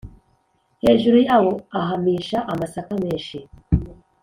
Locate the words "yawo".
1.27-1.53